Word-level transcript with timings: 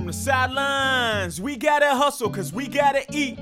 From 0.00 0.06
the 0.06 0.12
sidelines, 0.14 1.42
we 1.42 1.58
gotta 1.58 1.94
hustle 1.94 2.30
cause 2.30 2.54
we 2.54 2.68
gotta 2.68 3.04
eat. 3.12 3.38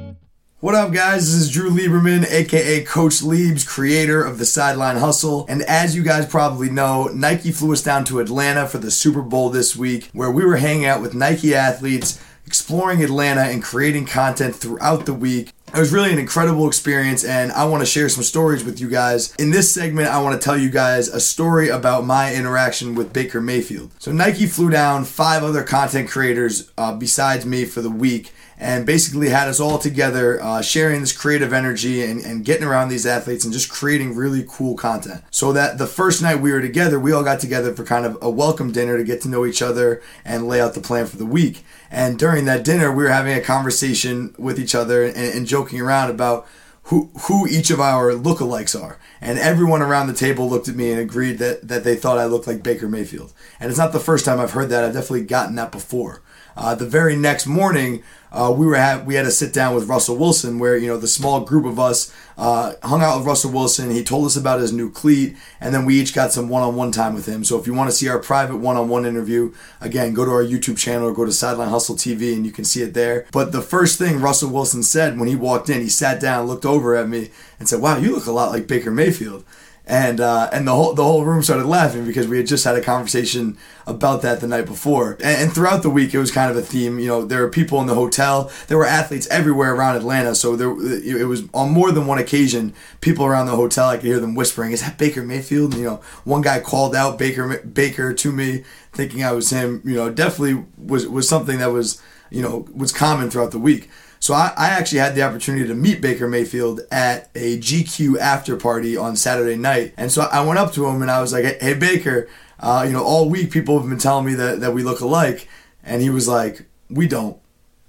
What 0.58 0.74
up, 0.74 0.92
guys? 0.92 1.26
This 1.26 1.42
is 1.42 1.52
Drew 1.52 1.70
Lieberman, 1.70 2.28
aka 2.28 2.82
Coach 2.82 3.22
Liebs, 3.22 3.64
creator 3.64 4.24
of 4.24 4.38
the 4.38 4.44
Sideline 4.44 4.96
Hustle. 4.96 5.46
And 5.48 5.62
as 5.62 5.94
you 5.94 6.02
guys 6.02 6.26
probably 6.26 6.68
know, 6.68 7.04
Nike 7.14 7.52
flew 7.52 7.74
us 7.74 7.84
down 7.84 8.04
to 8.06 8.18
Atlanta 8.18 8.66
for 8.66 8.78
the 8.78 8.90
Super 8.90 9.22
Bowl 9.22 9.50
this 9.50 9.76
week, 9.76 10.10
where 10.12 10.32
we 10.32 10.44
were 10.44 10.56
hanging 10.56 10.84
out 10.84 11.00
with 11.00 11.14
Nike 11.14 11.54
athletes, 11.54 12.20
exploring 12.44 13.04
Atlanta, 13.04 13.42
and 13.42 13.62
creating 13.62 14.06
content 14.06 14.56
throughout 14.56 15.06
the 15.06 15.14
week. 15.14 15.52
It 15.74 15.78
was 15.78 15.92
really 15.92 16.10
an 16.10 16.18
incredible 16.18 16.66
experience, 16.66 17.24
and 17.24 17.52
I 17.52 17.66
want 17.66 17.82
to 17.82 17.86
share 17.86 18.08
some 18.08 18.24
stories 18.24 18.64
with 18.64 18.80
you 18.80 18.88
guys. 18.88 19.34
In 19.36 19.50
this 19.50 19.70
segment, 19.70 20.08
I 20.08 20.20
want 20.22 20.40
to 20.40 20.44
tell 20.44 20.56
you 20.56 20.70
guys 20.70 21.08
a 21.08 21.20
story 21.20 21.68
about 21.68 22.06
my 22.06 22.34
interaction 22.34 22.94
with 22.94 23.12
Baker 23.12 23.40
Mayfield. 23.42 23.90
So, 23.98 24.10
Nike 24.10 24.46
flew 24.46 24.70
down 24.70 25.04
five 25.04 25.44
other 25.44 25.62
content 25.62 26.08
creators 26.08 26.72
uh, 26.78 26.94
besides 26.94 27.44
me 27.44 27.66
for 27.66 27.82
the 27.82 27.90
week 27.90 28.32
and 28.60 28.84
basically 28.84 29.28
had 29.28 29.48
us 29.48 29.60
all 29.60 29.78
together 29.78 30.42
uh, 30.42 30.60
sharing 30.60 31.00
this 31.00 31.16
creative 31.16 31.52
energy 31.52 32.02
and, 32.02 32.20
and 32.20 32.44
getting 32.44 32.66
around 32.66 32.88
these 32.88 33.06
athletes 33.06 33.44
and 33.44 33.52
just 33.52 33.70
creating 33.70 34.16
really 34.16 34.44
cool 34.48 34.76
content. 34.76 35.22
So 35.30 35.52
that 35.52 35.78
the 35.78 35.86
first 35.86 36.22
night 36.22 36.40
we 36.40 36.52
were 36.52 36.60
together, 36.60 36.98
we 36.98 37.12
all 37.12 37.22
got 37.22 37.40
together 37.40 37.74
for 37.74 37.84
kind 37.84 38.04
of 38.04 38.18
a 38.20 38.30
welcome 38.30 38.72
dinner 38.72 38.96
to 38.96 39.04
get 39.04 39.20
to 39.22 39.28
know 39.28 39.46
each 39.46 39.62
other 39.62 40.02
and 40.24 40.48
lay 40.48 40.60
out 40.60 40.74
the 40.74 40.80
plan 40.80 41.06
for 41.06 41.16
the 41.16 41.26
week. 41.26 41.64
And 41.90 42.18
during 42.18 42.44
that 42.46 42.64
dinner, 42.64 42.92
we 42.92 43.04
were 43.04 43.10
having 43.10 43.36
a 43.36 43.40
conversation 43.40 44.34
with 44.36 44.58
each 44.58 44.74
other 44.74 45.04
and, 45.04 45.16
and 45.16 45.46
joking 45.58 45.80
around 45.80 46.10
about 46.10 46.46
who 46.88 47.10
who 47.22 47.46
each 47.46 47.70
of 47.70 47.80
our 47.80 48.12
lookalikes 48.12 48.80
are. 48.80 48.98
And 49.20 49.38
everyone 49.38 49.82
around 49.82 50.06
the 50.06 50.14
table 50.14 50.48
looked 50.48 50.68
at 50.68 50.76
me 50.76 50.90
and 50.90 51.00
agreed 51.00 51.38
that, 51.38 51.68
that 51.68 51.84
they 51.84 51.96
thought 51.96 52.18
I 52.18 52.24
looked 52.24 52.46
like 52.46 52.62
Baker 52.62 52.88
Mayfield. 52.88 53.32
And 53.60 53.68
it's 53.68 53.78
not 53.78 53.92
the 53.92 54.00
first 54.00 54.24
time 54.24 54.40
I've 54.40 54.52
heard 54.52 54.70
that. 54.70 54.84
I've 54.84 54.94
definitely 54.94 55.24
gotten 55.24 55.54
that 55.56 55.72
before. 55.72 56.22
Uh, 56.56 56.74
the 56.74 56.86
very 56.86 57.14
next 57.14 57.46
morning, 57.46 58.02
uh, 58.32 58.52
we 58.54 58.66
were 58.66 59.02
we 59.06 59.14
had 59.14 59.24
to 59.24 59.30
sit 59.30 59.54
down 59.54 59.74
with 59.74 59.88
Russell 59.88 60.16
Wilson, 60.16 60.58
where 60.58 60.76
you 60.76 60.86
know 60.86 60.98
the 60.98 61.08
small 61.08 61.40
group 61.40 61.64
of 61.64 61.78
us 61.78 62.12
uh, 62.36 62.74
hung 62.82 63.00
out 63.00 63.18
with 63.18 63.26
Russell 63.26 63.52
Wilson. 63.52 63.90
He 63.90 64.04
told 64.04 64.26
us 64.26 64.36
about 64.36 64.60
his 64.60 64.72
new 64.72 64.90
cleat, 64.90 65.36
and 65.60 65.74
then 65.74 65.84
we 65.86 65.98
each 65.98 66.14
got 66.14 66.32
some 66.32 66.48
one-on-one 66.48 66.92
time 66.92 67.14
with 67.14 67.26
him. 67.26 67.44
So 67.44 67.58
if 67.58 67.66
you 67.66 67.74
want 67.74 67.90
to 67.90 67.96
see 67.96 68.08
our 68.08 68.18
private 68.18 68.56
one-on-one 68.56 69.06
interview, 69.06 69.54
again, 69.80 70.14
go 70.14 70.24
to 70.24 70.30
our 70.30 70.42
YouTube 70.42 70.76
channel 70.76 71.08
or 71.08 71.14
go 71.14 71.24
to 71.24 71.32
Sideline 71.32 71.70
Hustle 71.70 71.96
TV, 71.96 72.34
and 72.34 72.44
you 72.44 72.52
can 72.52 72.64
see 72.64 72.82
it 72.82 72.92
there. 72.92 73.26
But 73.32 73.52
the 73.52 73.62
first 73.62 73.98
thing 73.98 74.20
Russell 74.20 74.50
Wilson 74.50 74.82
said 74.82 75.18
when 75.18 75.28
he 75.28 75.36
walked 75.36 75.70
in, 75.70 75.80
he 75.80 75.88
sat 75.88 76.20
down, 76.20 76.46
looked 76.46 76.66
over 76.66 76.77
at 76.94 77.08
me, 77.08 77.30
and 77.58 77.68
said, 77.68 77.80
"Wow, 77.80 77.98
you 77.98 78.14
look 78.14 78.26
a 78.26 78.32
lot 78.32 78.50
like 78.50 78.66
Baker 78.66 78.90
Mayfield." 78.90 79.44
and 79.88 80.20
uh, 80.20 80.50
and 80.52 80.68
the 80.68 80.74
whole 80.74 80.92
the 80.92 81.02
whole 81.02 81.24
room 81.24 81.42
started 81.42 81.64
laughing 81.64 82.04
because 82.04 82.28
we 82.28 82.36
had 82.36 82.46
just 82.46 82.64
had 82.64 82.76
a 82.76 82.82
conversation 82.82 83.56
about 83.86 84.20
that 84.20 84.40
the 84.40 84.46
night 84.46 84.66
before. 84.66 85.12
And, 85.12 85.42
and, 85.42 85.52
throughout 85.52 85.82
the 85.82 85.88
week, 85.88 86.12
it 86.12 86.18
was 86.18 86.30
kind 86.30 86.50
of 86.50 86.58
a 86.58 86.60
theme. 86.60 86.98
You 86.98 87.06
know, 87.06 87.24
there 87.24 87.40
were 87.40 87.48
people 87.48 87.80
in 87.80 87.86
the 87.86 87.94
hotel, 87.94 88.52
there 88.66 88.76
were 88.76 88.84
athletes 88.84 89.26
everywhere 89.28 89.74
around 89.74 89.96
Atlanta. 89.96 90.34
So 90.34 90.56
there 90.56 90.68
it 90.68 91.26
was 91.26 91.44
on 91.54 91.70
more 91.70 91.90
than 91.90 92.06
one 92.06 92.18
occasion, 92.18 92.74
people 93.00 93.24
around 93.24 93.46
the 93.46 93.56
hotel. 93.56 93.88
I 93.88 93.96
could 93.96 94.04
hear 94.04 94.20
them 94.20 94.34
whispering, 94.34 94.72
"Is 94.72 94.82
that 94.82 94.98
Baker 94.98 95.22
Mayfield?" 95.22 95.72
And, 95.72 95.80
you 95.80 95.88
know, 95.88 96.00
one 96.24 96.42
guy 96.42 96.60
called 96.60 96.94
out 96.94 97.18
Baker 97.18 97.58
Baker 97.60 98.12
to 98.12 98.32
me, 98.32 98.64
thinking 98.92 99.24
I 99.24 99.32
was 99.32 99.48
him. 99.48 99.80
You 99.86 99.94
know, 99.94 100.10
definitely 100.10 100.64
was 100.76 101.08
was 101.08 101.26
something 101.26 101.58
that 101.60 101.72
was 101.72 102.00
you 102.30 102.42
know 102.42 102.68
was 102.74 102.92
common 102.92 103.30
throughout 103.30 103.52
the 103.52 103.58
week. 103.58 103.88
So 104.20 104.34
I, 104.34 104.52
I, 104.56 104.68
actually 104.70 104.98
had 104.98 105.14
the 105.14 105.22
opportunity 105.22 105.66
to 105.66 105.74
meet 105.74 106.00
Baker 106.00 106.28
Mayfield 106.28 106.80
at 106.90 107.30
a 107.34 107.58
GQ 107.58 108.18
after 108.18 108.56
party 108.56 108.96
on 108.96 109.16
Saturday 109.16 109.56
night. 109.56 109.94
And 109.96 110.10
so 110.10 110.22
I 110.22 110.44
went 110.44 110.58
up 110.58 110.72
to 110.74 110.86
him 110.86 111.02
and 111.02 111.10
I 111.10 111.20
was 111.20 111.32
like, 111.32 111.60
hey, 111.60 111.74
Baker, 111.74 112.28
uh, 112.60 112.84
you 112.86 112.92
know, 112.92 113.04
all 113.04 113.28
week 113.28 113.50
people 113.50 113.78
have 113.78 113.88
been 113.88 113.98
telling 113.98 114.26
me 114.26 114.34
that, 114.34 114.60
that 114.60 114.74
we 114.74 114.82
look 114.82 115.00
alike. 115.00 115.48
And 115.84 116.02
he 116.02 116.10
was 116.10 116.26
like, 116.26 116.66
we 116.90 117.06
don't. 117.06 117.38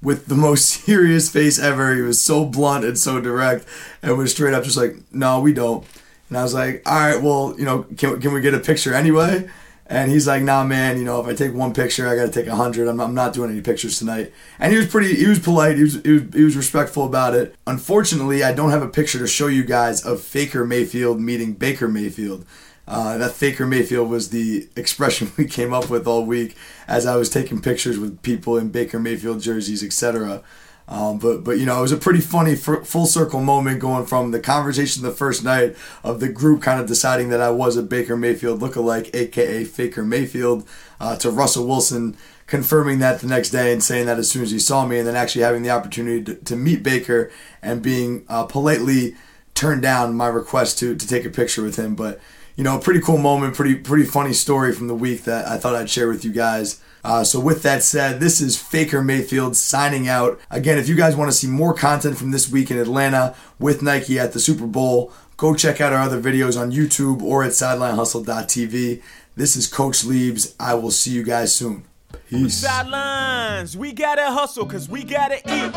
With 0.02 0.28
the 0.28 0.36
most 0.36 0.66
serious 0.86 1.30
face 1.32 1.60
ever. 1.60 1.96
He 1.96 2.02
was 2.02 2.22
so 2.22 2.46
blunt 2.46 2.86
and 2.86 2.98
so 2.98 3.20
direct 3.20 3.66
and 4.02 4.18
was 4.18 4.32
straight 4.32 4.54
up 4.54 4.64
just 4.64 4.78
like, 4.78 4.96
no, 5.12 5.40
we 5.40 5.54
don't. 5.54 5.86
And 6.30 6.38
I 6.38 6.44
was 6.44 6.54
like, 6.54 6.84
all 6.86 6.94
right, 6.94 7.22
well, 7.22 7.56
you 7.58 7.66
know, 7.66 7.84
can, 7.98 8.22
can 8.22 8.34
we 8.34 8.42
get 8.42 8.54
a 8.54 8.60
picture 8.60 8.94
anyway? 8.94 9.50
And 9.92 10.12
he's 10.12 10.28
like, 10.28 10.44
nah, 10.44 10.64
man, 10.64 11.00
you 11.00 11.04
know, 11.04 11.20
if 11.20 11.26
I 11.26 11.34
take 11.34 11.52
one 11.52 11.74
picture, 11.74 12.08
I 12.08 12.16
got 12.16 12.26
to 12.28 12.32
take 12.32 12.46
a 12.46 12.56
hundred. 12.56 12.88
I'm, 12.88 13.02
I'm 13.02 13.16
not 13.16 13.34
doing 13.34 13.50
any 13.50 13.62
pictures 13.62 13.98
tonight. 13.98 14.32
And 14.60 14.72
he 14.72 14.78
was 14.78 14.88
pretty, 14.88 15.16
he 15.16 15.26
was 15.26 15.40
polite. 15.40 15.78
He 15.78 15.84
was, 15.84 16.00
he 16.04 16.12
was, 16.12 16.24
he 16.32 16.44
was 16.44 16.56
respectful 16.56 17.06
about 17.06 17.34
it. 17.34 17.56
Unfortunately, 17.66 18.44
I 18.44 18.54
don't 18.54 18.70
have 18.70 18.84
a 18.84 18.88
picture 18.88 19.18
to 19.18 19.26
show 19.26 19.48
you 19.48 19.64
guys 19.64 20.06
of 20.06 20.22
Faker 20.22 20.64
Mayfield 20.64 21.20
meeting 21.20 21.54
Baker 21.54 21.88
Mayfield. 21.88 22.46
Uh, 22.88 23.18
that 23.18 23.32
Faker 23.32 23.66
Mayfield 23.66 24.10
was 24.10 24.30
the 24.30 24.70
expression 24.76 25.32
we 25.38 25.46
came 25.46 25.74
up 25.74 25.90
with 25.90 26.08
all 26.08 26.24
week 26.24 26.56
as 26.88 27.08
I 27.08 27.16
was 27.16 27.32
taking 27.32 27.60
pictures 27.60 27.98
with 27.98 28.22
people 28.22 28.58
in 28.58 28.70
Baker 28.70 29.00
Mayfield 29.00 29.42
jerseys, 29.42 29.84
etc. 29.84 30.44
Um, 30.90 31.20
but 31.20 31.44
but 31.44 31.60
you 31.60 31.68
know 31.68 31.78
it 31.78 31.82
was 31.82 31.92
a 31.92 31.98
pretty 31.98 32.20
funny 32.20 32.54
f- 32.54 32.86
full 32.86 33.06
circle 33.06 33.42
moment 33.42 33.80
going 33.80 34.08
from 34.08 34.32
the 34.32 34.40
conversation 34.40 35.04
the 35.04 35.12
first 35.12 35.44
night 35.44 35.76
of 36.04 36.20
the 36.20 36.28
group 36.28 36.64
kind 36.64 36.82
of 36.82 36.88
deciding 36.88 37.30
that 37.30 37.42
I 37.42 37.52
was 37.52 37.78
a 37.78 37.84
Baker 37.84 38.18
Mayfield 38.18 38.60
lookalike, 38.60 39.14
aka 39.14 39.64
Faker 39.66 40.04
Mayfield, 40.04 40.68
uh, 41.00 41.16
to 41.18 41.30
Russell 41.30 41.68
Wilson 41.68 42.18
confirming 42.48 42.98
that 42.98 43.20
the 43.22 43.28
next 43.28 43.52
day 43.52 43.72
and 43.72 43.84
saying 43.84 44.08
that 44.08 44.18
as 44.18 44.32
soon 44.32 44.42
as 44.42 44.50
he 44.50 44.58
saw 44.58 44.84
me, 44.84 44.98
and 44.98 45.08
then 45.08 45.16
actually 45.16 45.44
having 45.44 45.62
the 45.62 45.70
opportunity 45.70 46.24
to, 46.24 46.34
to 46.34 46.56
meet 46.56 46.82
Baker 46.82 47.32
and 47.62 47.84
being 47.84 48.26
uh, 48.28 48.44
politely 48.46 49.16
turned 49.54 49.84
down 49.84 50.16
my 50.16 50.28
request 50.28 50.80
to 50.80 50.96
to 50.96 51.08
take 51.08 51.24
a 51.24 51.30
picture 51.30 51.62
with 51.62 51.76
him. 51.76 51.94
But 51.94 52.20
you 52.56 52.64
know, 52.64 52.78
a 52.78 52.82
pretty 52.82 53.00
cool 53.00 53.20
moment, 53.20 53.56
pretty 53.56 53.76
pretty 53.76 54.06
funny 54.06 54.34
story 54.34 54.74
from 54.74 54.88
the 54.88 54.96
week 54.96 55.24
that 55.26 55.48
I 55.48 55.58
thought 55.58 55.76
I'd 55.76 55.90
share 55.90 56.08
with 56.08 56.26
you 56.26 56.32
guys. 56.32 56.82
Uh, 57.04 57.24
so, 57.24 57.40
with 57.40 57.64
that 57.64 57.84
said, 57.84 58.20
this 58.20 58.42
is 58.42 58.58
Faker 58.62 59.02
Mayfield 59.02 59.56
signing 59.56 60.08
out. 60.08 60.40
Again, 60.50 60.78
if 60.78 60.90
you 60.90 60.96
guys 60.96 61.16
want 61.16 61.32
to 61.32 61.38
see 61.38 61.48
more 61.48 61.74
content 61.74 62.18
from 62.18 62.32
this 62.32 62.52
week 62.52 62.72
in 62.72 62.78
Atlanta 62.78 63.36
with 63.58 63.82
Nike 63.82 64.20
at 64.20 64.34
the 64.34 64.40
Super 64.40 64.68
Bowl, 64.68 65.12
go 65.38 65.56
check 65.56 65.80
out 65.80 65.94
our 65.94 66.02
other 66.02 66.22
videos 66.22 66.60
on 66.60 66.72
YouTube 66.72 67.22
or 67.22 67.44
at 67.44 67.52
sidelinehustle.tv. 67.52 69.02
This 69.36 69.56
is 69.56 69.68
Coach 69.68 70.04
Liebs. 70.04 70.56
I 70.60 70.74
will 70.74 70.92
see 70.92 71.12
you 71.12 71.24
guys 71.24 71.56
soon. 71.56 71.86
Peace. 72.30 72.58
Sidelines, 72.58 73.78
we 73.78 73.94
gotta 73.94 74.26
hustle 74.26 74.66
because 74.66 74.90
we 74.90 75.04
gotta 75.04 75.38
eat. 75.48 75.74